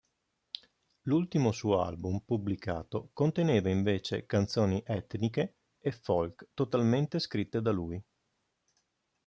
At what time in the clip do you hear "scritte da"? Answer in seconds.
7.19-7.69